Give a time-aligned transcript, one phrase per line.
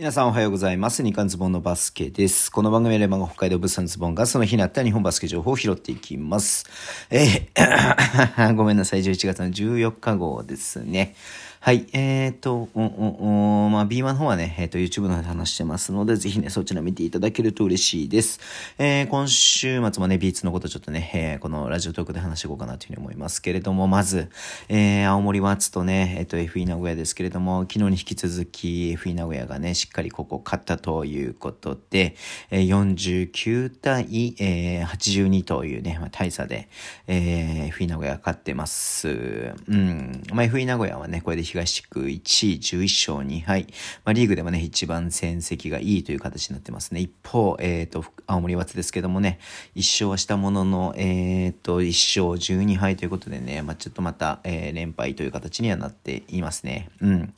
[0.00, 1.04] 皆さんおはようございます。
[1.04, 2.50] 日刊ズボンのバスケです。
[2.50, 6.64] この番組でレバンが北海道物産ズボンがその日にあった日本バスケ情報を拾っていきます。
[7.10, 9.02] えー、 ごめんなさい。
[9.02, 11.14] 11月の14日号ですね。
[11.62, 11.86] はい。
[11.92, 18.40] えっ、ー、と、おおおまあ、B1 の方はね、えっ、ー、と、YouTube の方で話してますので、ぜひね、そちら見ていただけると嬉しいです。
[18.78, 24.30] えー、今週末もね、B2 のことちょっとね、えー、このラジオトークで話していこうかなというふうに思いますけれども、まず、
[24.70, 32.14] えー、青森ワッツとね、えっ、ー、と、FE 名古屋ですけれども、昨日に引き続き FE 名古屋がね、っかりここ勝ったということで、
[32.50, 36.68] えー、49対、えー、82というね、まあ、大差で、
[37.08, 39.08] えー、FE 名古屋勝ってます。
[39.08, 40.22] うん。
[40.32, 42.18] まあ、FE 名古屋はね、これで東地区1位
[42.58, 43.66] 11勝2敗。
[44.04, 47.00] まあ、リーグでもね、一番戦績がいいという形になってますね。
[47.00, 49.40] 一方、えっ、ー、と、青森松ですけどもね、
[49.74, 56.90] 1勝はしたものの、えっ、ー、と、1勝12敗ということでね、まあ、ちょっとまた、えー、連敗という形にはなっていますね。
[57.00, 57.34] うん。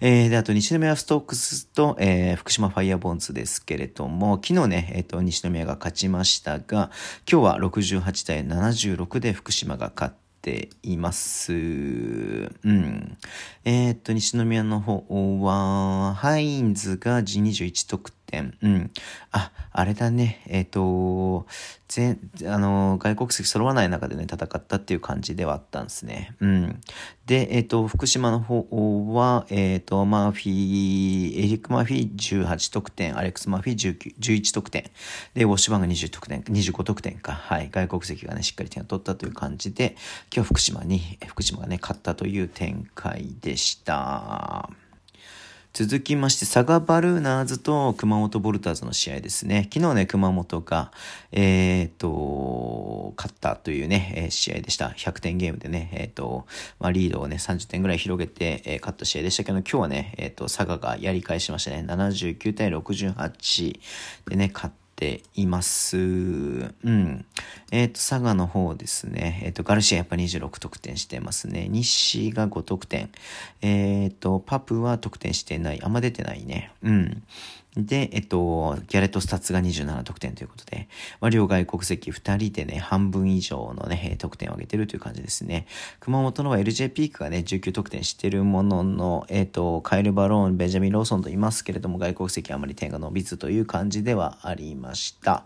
[0.00, 6.90] えー、で、あと、西宮ストークスと、えー、福島ファイヤーボンズですけれども、昨日ね、えっ、ー、と、西宮が勝ちましたが、
[7.30, 11.52] 今日は68対76で福島が勝っています。
[11.52, 11.56] う
[12.64, 13.18] ん。
[13.64, 18.21] えー、っと、西宮の方は、ハインズが G21 得点。
[18.40, 18.90] うん。
[19.30, 20.42] あ、あれだね。
[20.46, 21.46] えっ、と、
[21.88, 26.34] 全、あの、外国籍揃わない中でね、戦ったっていう感じではあったんですね。
[26.40, 26.80] うん。
[27.26, 34.90] で、えっ、と、福島の方は、えっ、と、マーフィー、エリック・マーフィー18得点、アレックス・マーフィー19 11得点。
[35.34, 37.32] で、ウォッシュバンが20得点、25得点か。
[37.32, 37.68] はい。
[37.70, 39.96] 外国籍がね、しっかり点を取ったという感じで、
[40.34, 44.70] 今日福島に、福島がね、勝ったという展開でした。
[45.74, 49.70] 続きまして、佐賀バルーナーズと熊本ボルターズの試合ですね。
[49.72, 50.92] 昨日ね、熊本が、
[51.30, 54.88] えっ、と、勝ったというね、えー、試合でした。
[54.88, 56.44] 100点ゲームでね、えっ、と、
[56.78, 61.86] まあ、リードをね、30点ぐらい広げて、え勝った試合でしたけど、今日はね、えっ、と、佐賀がやり返しましたね。
[61.88, 63.80] 79対68
[64.28, 65.96] でね、勝ってています。
[65.98, 66.00] う
[66.90, 67.24] ん。
[67.70, 69.40] えっ、ー、と、佐賀の方ですね。
[69.44, 71.68] えっ、ー、と、ガルシアやっぱ26得点してますね。
[71.68, 73.10] 西が5得点。
[73.60, 75.82] えっ、ー、と、パプは得点してない。
[75.82, 76.72] あんま出てないね。
[76.82, 77.22] うん。
[77.76, 80.88] で、えっと、ギャレットスタッツが27得点ということで、
[81.20, 85.66] まあ、両外国籍2人でね、半分以上のね、得点を挙げてるという感じですね。
[85.98, 95.44] 熊本のは LJ ピークがね、19得点してるものの、えっと、カエル・バローン、ベンジャミン・ローソンといますけれども、外国籍あまり点が伸びずという感じではありました。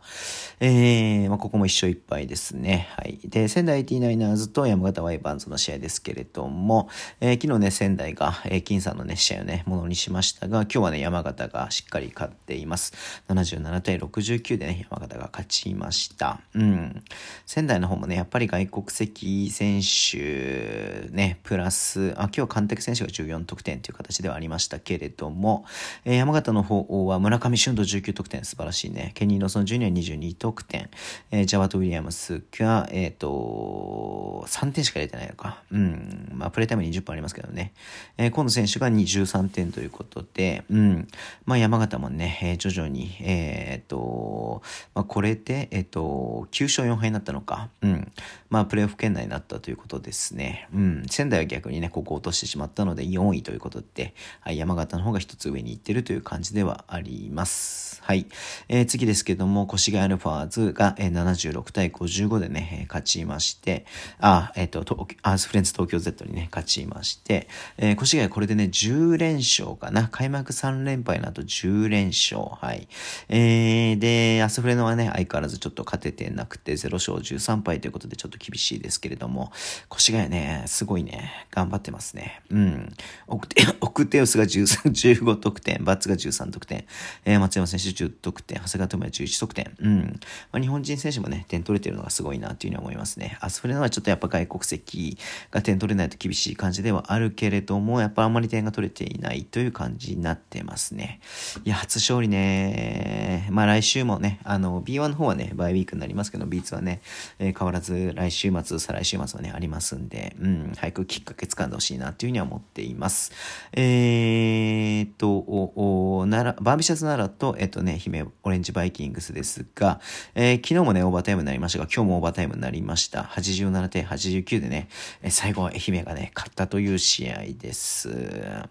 [0.58, 2.88] えー、まあ、ここも1勝1敗ですね。
[2.96, 3.20] はい。
[3.24, 6.88] で、仙台 T9ers と山形ワイバンズの試合ですけれども、
[7.20, 12.94] えー、昨日ね、仙台が、えー、金さんのね、試合をね、ものにしましたが、今日はね、山形がしっかり勝っています。
[13.28, 16.40] 77対69でね、山形が勝ちました。
[16.54, 17.04] うん。
[17.44, 25.64] 仙台の方もね、やっぱり外国籍選手、ね、プラス、あ、今日監督選手が14得点という形ではありましたけれども、
[26.04, 29.12] えー、山形の方は村上俊斗19得点、素晴らしいね。
[29.14, 30.88] ケニー・ロソン・ジュニア22得点、
[31.30, 35.62] えー、ジャワト・ウィリアムスが、えっ、ー、と、3点しか入れてないのか。
[35.70, 36.28] うん。
[36.32, 37.72] まあ、プレイタイム20分ありますけどね。
[38.16, 41.08] えー、今野選手が23点ということで、うん。
[41.44, 44.62] まあ、山形もね、えー、徐々に、えー、っと、
[44.94, 47.68] まあ、これで、えー、っと、9勝4敗になったのか。
[47.82, 48.12] うん。
[48.48, 50.68] まあ、プレイオフ圏内になったということですね。
[50.74, 51.06] うん。
[51.10, 58.00] 仙台は逆にね、ここ落としてしまったので4位ということで、はい、山形の方が一つ上に行ってるという感じではあります。
[58.02, 58.26] はい。
[58.68, 63.84] えー、次ですけども、越谷アルファーズが、えー、76対55でね、勝ちまして、
[64.20, 64.80] あ、えっ、と、
[65.22, 70.08] アースフレンズ東京 Z にね、勝ちまして、えー、越谷これでね、10連勝かな。
[70.08, 72.06] 開幕3連敗の後10連連。
[72.08, 72.42] 勝。
[72.60, 72.88] はい。
[73.28, 79.52] えー、で、アスフレノはね、相変わらずちょっと勝ててなくて、0勝13敗ということでちょっと厳しいですけれども、
[79.92, 82.42] 越谷ね、すごいね、頑張ってますね。
[82.50, 82.92] うん。
[83.26, 83.62] 奥手
[84.04, 86.84] テウスが15得点、バッツが13得点、
[87.24, 89.74] えー、松山選手10得点、長谷川智也11得点。
[89.80, 90.20] うん。
[90.52, 93.38] まあ、日本人選手もね、点取れてるのがすごいなというふうに思いますね。
[93.40, 95.16] アスフレノはちょっとやっぱ外国籍
[95.50, 101.20] が点取れないと厳しい感じではあるけれども、やっぱあんまり点が取れていないという感じになってますね。
[101.64, 107.00] いや、初勝利ね、まあ来週もね、あの、B1 の方はね、バイウィークになりますけど、B2 はね、
[107.38, 113.32] えー、変わらず来週末、再来週末はね、ありますんで、うん、早くきっかけ掴んでほしいなというふうには思っています。
[113.72, 120.00] え、えっと、お、お、なら、バンビシャス奈良と、えっとね、愛媛オレンジバイキングスですが、
[120.34, 123.22] えー、昨日もね、オーバータイムになりましたが、今日もオーバータイムになりました。
[123.22, 124.88] 87対89でね、
[125.22, 128.10] え最後は、愛媛がね、勝ったという試合です。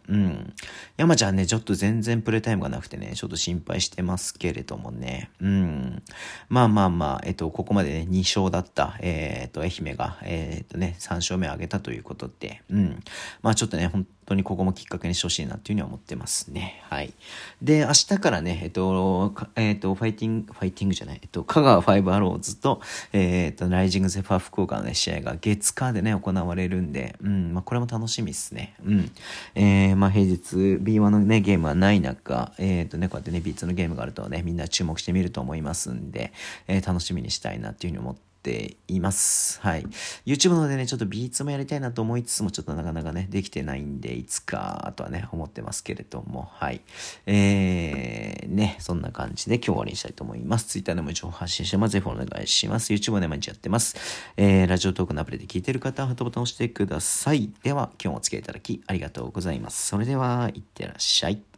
[0.10, 0.54] うん。
[0.98, 5.30] 山ちゃんね、ちょっと全然プレイタイムがなくてね、ちょっと心配してますけれどもね。
[5.40, 6.04] うん。
[6.50, 13.04] まあまあまあ、えっと、ここまでね、2勝だった、えー、っと、愛媛が、え、っとね、3勝目を挙げたということで、うん。
[13.42, 16.82] まあちょっとね、ほん当にここもきっかけにしてほしいなっていうふうには思ってますね。
[16.90, 17.14] はい。
[17.62, 22.82] で、明日からね、えっと、えっと、ファイティング、ファイティングじゃない、えっと、香川ファイブアローズと、
[23.14, 28.76] えっと、ライジングゼファー福岡のね、試合が月火でね、行われるんで、うん、まあ、これも楽しみですね。
[28.86, 29.12] うん。
[29.56, 36.34] えー、まあ、平日 B1 のね、ゲームはない中、えっとね、こうやってね、B2 のゲームがあるとね、みんな注目してみると思いますんで、
[36.68, 39.60] えー、楽しみにしたいなっていうふうに思ってています。
[39.62, 39.88] はい。
[40.28, 46.82] YouTube のでね、ちょっとビーツもやりたいなと思いつつも、ちょっとなかなかね、できてないんで、いつかとはね、思ってますけれども、はい。
[47.26, 50.68] えー、ね、そんな感じで今日終わりにしたいと思います。
[50.68, 51.94] Twitter でも情報発信してます。
[51.94, 52.94] ぜひお願いします。
[52.94, 53.96] YouTube もね、毎日やってます。
[54.38, 57.50] えー、ラジオトークのアプリで聞いてる方は、ハートボタンを押してください。
[57.64, 59.88] では、今日もお付き合いいただきありがとうございます。
[59.88, 61.55] それでは、いってらっしゃい。